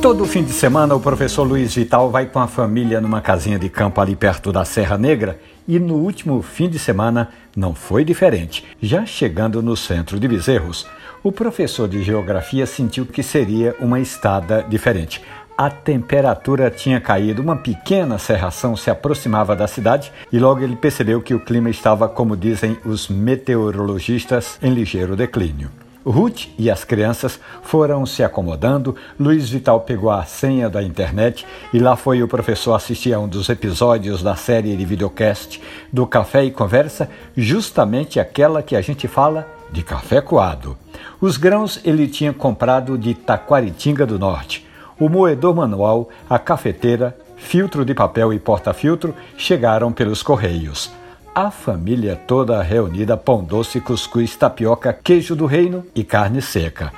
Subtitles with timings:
[0.00, 3.68] Todo fim de semana o professor Luiz Vital vai com a família numa casinha de
[3.68, 5.38] campo ali perto da Serra Negra
[5.68, 8.64] e no último fim de semana não foi diferente.
[8.80, 10.86] Já chegando no centro de Bezerros,
[11.22, 15.22] o professor de geografia sentiu que seria uma estada diferente.
[15.56, 21.20] A temperatura tinha caído, uma pequena serração se aproximava da cidade e logo ele percebeu
[21.20, 25.70] que o clima estava, como dizem os meteorologistas, em ligeiro declínio.
[26.04, 28.96] Ruth e as crianças foram se acomodando.
[29.18, 33.28] Luiz Vital pegou a senha da internet e lá foi o professor assistir a um
[33.28, 35.60] dos episódios da série de videocast
[35.92, 40.76] do Café e Conversa, justamente aquela que a gente fala de café coado.
[41.20, 44.66] Os grãos ele tinha comprado de Taquaritinga do Norte.
[44.98, 50.90] O moedor manual, a cafeteira, filtro de papel e porta-filtro chegaram pelos correios
[51.34, 56.92] a família toda reunida, pão doce, cuscuz, tapioca, queijo do reino e carne seca.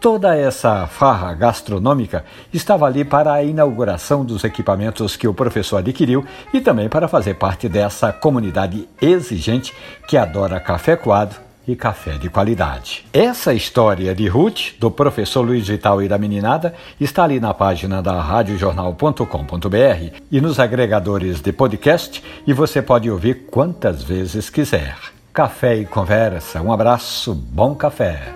[0.00, 6.24] Toda essa farra gastronômica estava ali para a inauguração dos equipamentos que o professor adquiriu
[6.52, 9.74] e também para fazer parte dessa comunidade exigente
[10.06, 13.04] que adora café coado e café de qualidade.
[13.12, 18.02] Essa história de Ruth, do professor Luiz Vital e da meninada, está ali na página
[18.02, 24.96] da radiojornal.com.br e nos agregadores de podcast e você pode ouvir quantas vezes quiser.
[25.32, 28.35] Café e conversa, um abraço, bom café.